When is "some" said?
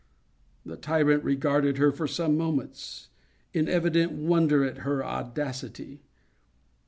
2.07-2.35